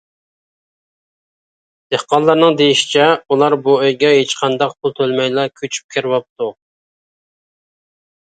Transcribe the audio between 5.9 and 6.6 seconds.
كىرىۋاپتۇ.